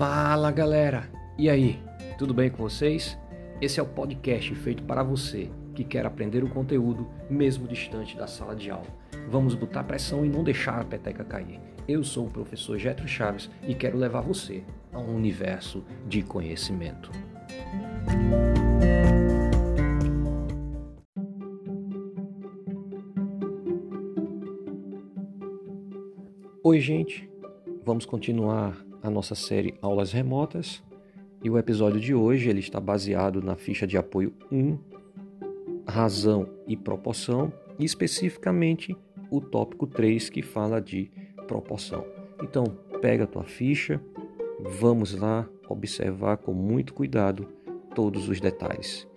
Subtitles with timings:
[0.00, 1.10] Fala galera!
[1.36, 1.78] E aí,
[2.16, 3.18] tudo bem com vocês?
[3.60, 8.26] Esse é o podcast feito para você que quer aprender o conteúdo mesmo distante da
[8.26, 8.86] sala de aula.
[9.28, 11.60] Vamos botar pressão e não deixar a peteca cair.
[11.86, 17.10] Eu sou o professor Getro Chaves e quero levar você a um universo de conhecimento.
[26.64, 27.30] Oi, gente.
[27.84, 30.82] Vamos continuar a nossa série Aulas Remotas
[31.42, 34.78] e o episódio de hoje ele está baseado na ficha de apoio 1,
[35.86, 38.94] razão e proporção, e especificamente
[39.30, 41.10] o tópico 3 que fala de
[41.46, 42.04] proporção.
[42.42, 42.64] Então,
[43.00, 44.00] pega a tua ficha,
[44.78, 47.48] vamos lá observar com muito cuidado
[47.94, 49.08] todos os detalhes.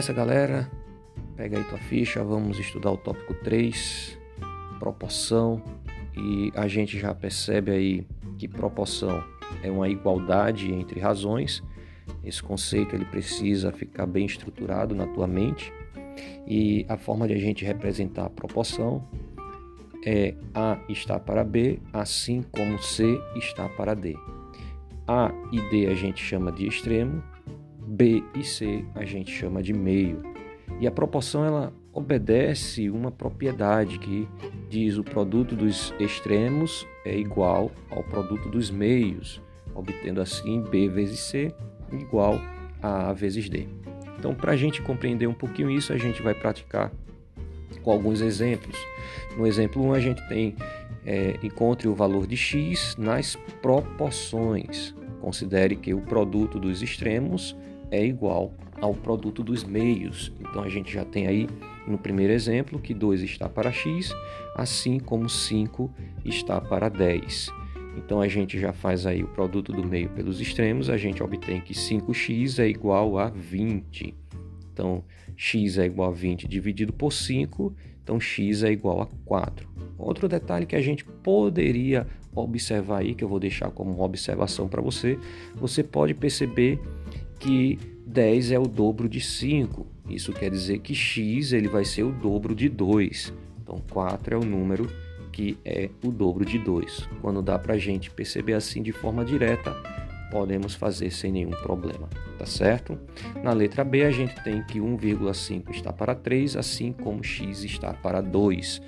[0.00, 0.70] Nessa, galera.
[1.36, 4.18] Pega aí tua ficha, vamos estudar o tópico 3,
[4.78, 5.62] proporção,
[6.16, 8.06] e a gente já percebe aí
[8.38, 9.22] que proporção
[9.62, 11.62] é uma igualdade entre razões.
[12.24, 15.70] Esse conceito ele precisa ficar bem estruturado na tua mente.
[16.46, 19.06] E a forma de a gente representar a proporção
[20.06, 24.16] é A está para B, assim como C está para D.
[25.06, 27.22] A e D a gente chama de extremo,
[27.90, 30.22] B e C a gente chama de meio.
[30.78, 34.28] E a proporção ela obedece uma propriedade que
[34.68, 39.42] diz o produto dos extremos é igual ao produto dos meios,
[39.74, 41.52] obtendo assim B vezes C
[41.90, 42.40] igual
[42.80, 43.66] a A vezes D.
[44.16, 46.92] Então, para a gente compreender um pouquinho isso, a gente vai praticar
[47.82, 48.76] com alguns exemplos.
[49.36, 50.54] No exemplo 1, a gente tem
[51.04, 54.94] é, encontre o valor de x nas proporções.
[55.20, 57.56] Considere que o produto dos extremos
[57.90, 60.32] é igual ao produto dos meios.
[60.40, 61.48] Então a gente já tem aí
[61.86, 64.14] no primeiro exemplo que 2 está para x,
[64.54, 65.90] assim como 5
[66.24, 67.50] está para 10.
[67.96, 71.60] Então a gente já faz aí o produto do meio pelos extremos, a gente obtém
[71.60, 74.14] que 5x é igual a 20.
[74.72, 75.04] Então
[75.36, 79.68] x é igual a 20 dividido por 5, então x é igual a 4.
[79.98, 84.68] Outro detalhe que a gente poderia observar aí, que eu vou deixar como uma observação
[84.68, 85.18] para você,
[85.56, 86.80] você pode perceber
[87.40, 89.86] que 10 é o dobro de 5.
[90.08, 93.34] Isso quer dizer que x ele vai ser o dobro de 2.
[93.62, 94.88] Então 4 é o número
[95.32, 97.08] que é o dobro de 2.
[97.20, 99.74] Quando dá para a gente perceber assim de forma direta,
[100.30, 102.08] podemos fazer sem nenhum problema,
[102.38, 102.98] tá certo?
[103.42, 107.92] Na letra B a gente tem que 1,5 está para 3, assim como x está
[107.92, 108.82] para 2.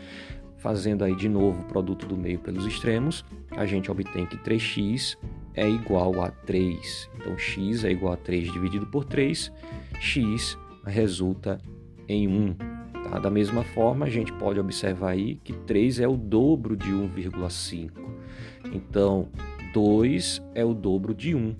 [0.62, 5.18] Fazendo aí de novo o produto do meio pelos extremos, a gente obtém que 3x
[5.54, 7.10] é igual a 3.
[7.16, 9.52] Então, x é igual a 3 dividido por 3,
[10.00, 10.56] x
[10.86, 11.60] resulta
[12.08, 12.54] em 1.
[12.54, 13.18] Tá?
[13.18, 17.90] Da mesma forma, a gente pode observar aí que 3 é o dobro de 1,5.
[18.72, 19.28] Então,
[19.74, 21.56] 2 é o dobro de 1,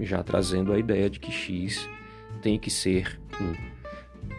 [0.00, 1.88] já trazendo a ideia de que x
[2.42, 3.69] tem que ser 1.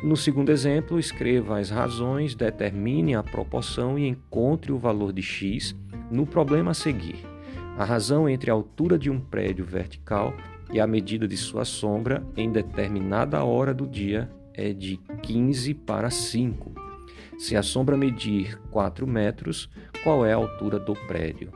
[0.03, 5.75] No segundo exemplo, escreva as razões, determine a proporção e encontre o valor de x
[6.09, 7.23] no problema a seguir.
[7.77, 10.33] A razão entre a altura de um prédio vertical
[10.71, 16.09] e a medida de sua sombra em determinada hora do dia é de 15 para
[16.09, 16.71] 5.
[17.37, 19.69] Se a sombra medir 4 metros,
[20.03, 21.51] qual é a altura do prédio?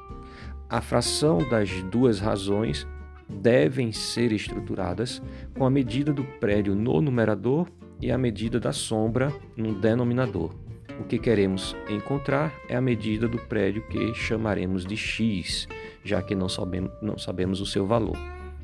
[0.69, 2.87] A fração das duas razões
[3.29, 5.21] devem ser estruturadas
[5.57, 7.67] com a medida do prédio no numerador
[8.01, 10.53] e a medida da sombra no denominador.
[10.99, 15.67] O que queremos encontrar é a medida do prédio que chamaremos de x,
[16.03, 18.17] já que não sabemos, não sabemos o seu valor,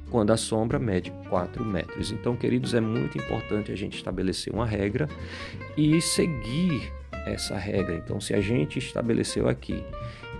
[0.10, 2.12] quando a sombra mede 4 metros.
[2.12, 5.10] Então, queridos, é muito importante a gente estabelecer uma regra
[5.76, 6.92] e seguir
[7.26, 7.96] essa regra.
[7.96, 9.84] Então, se a gente estabeleceu aqui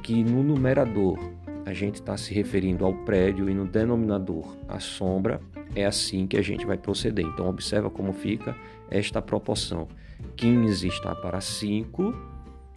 [0.02, 1.20] que no numerador
[1.66, 5.40] a gente está se referindo ao prédio e no denominador a sombra,
[5.76, 7.26] é assim que a gente vai proceder.
[7.26, 8.56] Então, observa como fica
[8.90, 9.88] esta proporção.
[10.36, 12.14] 15 está para 5,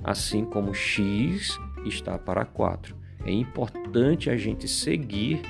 [0.02, 5.41] assim como x está para 4 é importante a gente seguir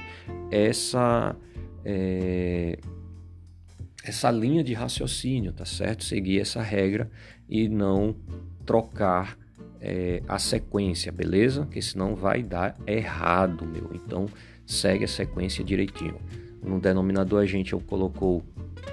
[0.51, 1.37] essa
[1.85, 2.79] é,
[4.05, 6.05] essa linha de raciocínio, tá certo?
[6.05, 7.11] Seguir essa regra
[7.49, 8.15] e não
[8.65, 9.37] trocar
[9.81, 11.63] é, a sequência, beleza?
[11.63, 13.91] Porque senão vai dar errado, meu.
[13.95, 14.27] Então
[14.67, 16.19] segue a sequência direitinho.
[16.63, 18.43] No denominador a gente colocou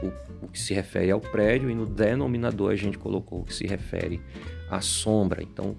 [0.01, 3.53] o, o que se refere ao prédio e no denominador a gente colocou o que
[3.53, 4.21] se refere
[4.69, 5.41] à sombra.
[5.41, 5.75] Então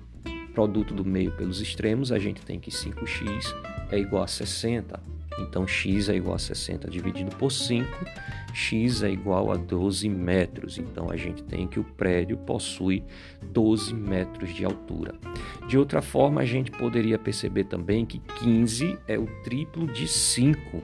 [0.55, 3.55] produto do meio pelos extremos, a gente tem que 5x
[3.91, 5.01] é igual a 60.
[5.39, 7.87] Então, x é igual a 60 dividido por 5,
[8.53, 10.79] x é igual a 12 metros.
[10.79, 13.05] Então, a gente tem que o prédio possui
[13.43, 15.15] 12 metros de altura.
[15.69, 20.83] De outra forma, a gente poderia perceber também que 15 é o triplo de 5.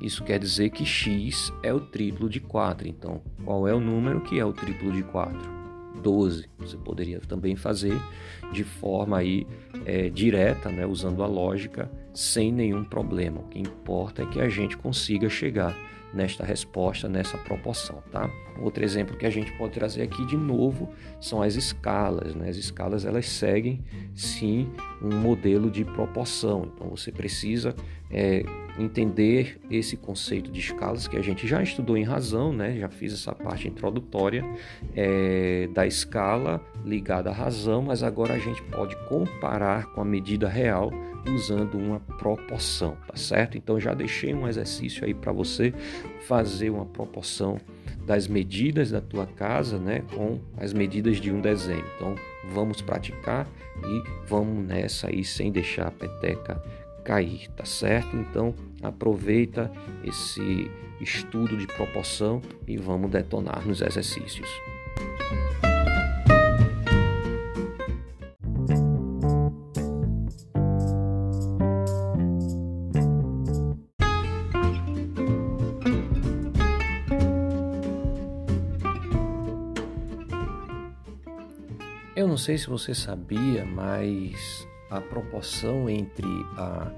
[0.00, 2.86] Isso quer dizer que x é o triplo de 4.
[2.88, 5.54] Então, qual é o número que é o triplo de 4?
[6.02, 6.46] 12.
[6.58, 7.98] Você poderia também fazer
[8.52, 9.46] de forma aí
[9.86, 13.40] é, direta, né, usando a lógica, sem nenhum problema.
[13.40, 15.76] O que importa é que a gente consiga chegar
[16.14, 18.30] nesta resposta, nessa proporção, tá?
[18.62, 20.88] Outro exemplo que a gente pode trazer aqui de novo
[21.20, 22.48] são as escalas, né?
[22.48, 23.82] As escalas elas seguem
[24.14, 24.70] sim
[25.02, 27.74] um modelo de proporção, então você precisa
[28.10, 28.44] é,
[28.78, 32.78] entender esse conceito de escalas que a gente já estudou em razão, né?
[32.78, 34.44] Já fiz essa parte introdutória
[34.94, 40.48] é, da escala ligada à razão, mas agora a gente pode comparar com a medida
[40.48, 40.92] real
[41.26, 43.56] usando uma proporção, tá certo?
[43.56, 45.72] Então já deixei um exercício aí para você
[46.26, 47.58] fazer uma proporção
[48.06, 51.84] das medidas da tua casa, né, com as medidas de um desenho.
[51.96, 52.14] Então
[52.50, 53.48] vamos praticar
[53.82, 56.62] e vamos nessa aí sem deixar a peteca
[57.02, 58.16] cair, tá certo?
[58.16, 59.70] Então aproveita
[60.02, 60.70] esse
[61.00, 64.48] estudo de proporção e vamos detonar nos exercícios.
[82.16, 86.92] Eu não sei se você sabia, mas a proporção entre a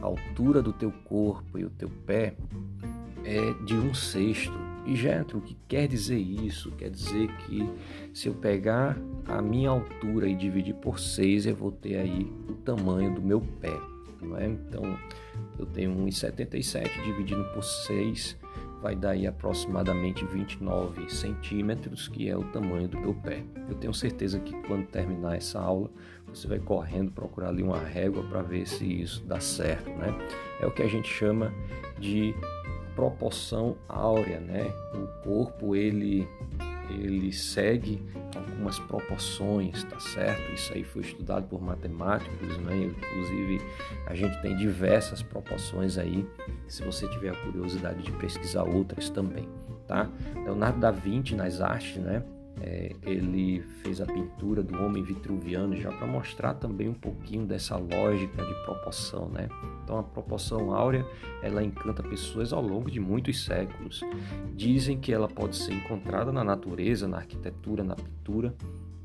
[0.00, 2.36] altura do teu corpo e o teu pé
[3.24, 4.54] é de um sexto.
[4.86, 4.94] E
[5.36, 6.70] o que quer dizer isso?
[6.72, 7.68] Quer dizer que
[8.14, 12.52] se eu pegar a minha altura e dividir por 6, eu vou ter aí o
[12.52, 13.76] tamanho do meu pé.
[14.20, 14.46] Não é?
[14.46, 14.96] Então,
[15.58, 18.36] eu tenho 1,77 dividido por 6
[18.82, 23.44] vai dar aí aproximadamente 29 centímetros, que é o tamanho do meu pé.
[23.68, 25.88] Eu tenho certeza que quando terminar essa aula,
[26.26, 30.12] você vai correndo procurar ali uma régua para ver se isso dá certo, né?
[30.60, 31.52] É o que a gente chama
[32.00, 32.34] de
[32.96, 34.72] proporção áurea, né?
[34.94, 36.28] O corpo ele
[36.92, 38.02] ele segue
[38.36, 40.52] algumas proporções, tá certo?
[40.52, 42.84] Isso aí foi estudado por matemáticos, né?
[42.84, 43.60] Inclusive,
[44.06, 46.26] a gente tem diversas proporções aí,
[46.68, 49.48] se você tiver a curiosidade de pesquisar outras também,
[49.86, 50.08] tá?
[50.44, 52.22] Leonardo da Vinci nas artes, né?
[52.60, 57.76] É, ele fez a pintura do homem vitruviano já para mostrar também um pouquinho dessa
[57.76, 59.48] lógica de proporção, né?
[59.82, 61.04] Então a proporção áurea
[61.42, 64.02] ela encanta pessoas ao longo de muitos séculos.
[64.54, 68.54] Dizem que ela pode ser encontrada na natureza, na arquitetura, na pintura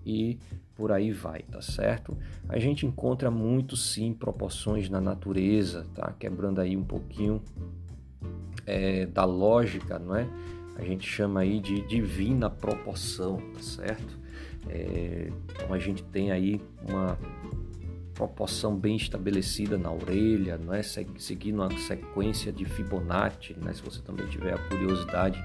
[0.05, 0.37] e
[0.75, 2.15] por aí vai, tá certo?
[2.47, 6.13] A gente encontra muito sim proporções na natureza, tá?
[6.19, 7.41] Quebrando aí um pouquinho
[8.65, 10.27] é, da lógica, não é?
[10.77, 14.17] A gente chama aí de divina proporção, tá certo?
[14.69, 17.17] É, então a gente tem aí uma
[18.13, 20.81] proporção bem estabelecida na orelha, não é?
[20.83, 23.73] seguindo uma sequência de Fibonacci, né?
[23.73, 25.43] se você também tiver a curiosidade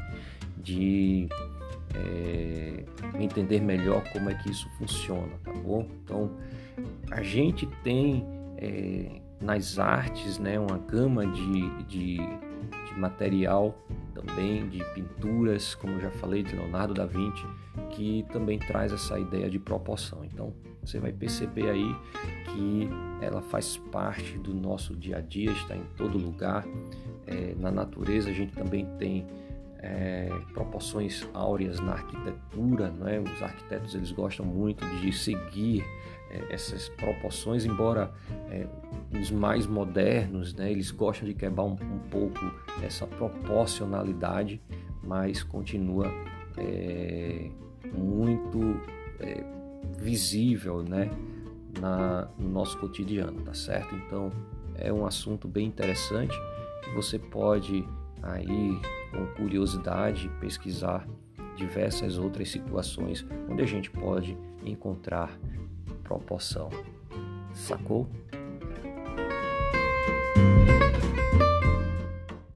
[0.59, 1.29] de
[1.95, 2.85] é,
[3.19, 5.87] entender melhor como é que isso funciona, tá bom?
[6.03, 6.31] Então
[7.11, 8.25] a gente tem
[8.57, 13.79] é, nas artes né, uma gama de, de, de material
[14.15, 17.47] também de pinturas, como já falei, de Leonardo da Vinci,
[17.91, 20.25] que também traz essa ideia de proporção.
[20.25, 20.53] Então,
[20.83, 21.97] você vai perceber aí
[22.47, 22.89] que
[23.21, 26.67] ela faz parte do nosso dia a dia, está em todo lugar.
[27.27, 29.27] É, na natureza, a gente também tem
[29.79, 33.21] é, proporções áureas na arquitetura, não é?
[33.21, 35.85] Os arquitetos eles gostam muito de seguir
[36.31, 38.13] é, essas proporções, embora
[38.51, 38.67] é,
[39.21, 42.41] os mais modernos, né, eles gostam de quebrar um, um pouco
[42.83, 44.61] essa proporcionalidade,
[45.03, 46.07] mas continua
[46.57, 47.51] é,
[47.93, 48.81] muito
[49.21, 49.45] é,
[49.99, 51.11] visível, né,
[51.81, 53.95] na, no nosso cotidiano, tá certo?
[53.95, 54.31] Então
[54.77, 56.35] é um assunto bem interessante
[56.83, 57.87] que você pode
[58.23, 61.07] aí com curiosidade pesquisar
[61.57, 65.39] diversas outras situações onde a gente pode encontrar
[66.03, 66.71] proporção.
[67.53, 68.09] Sacou?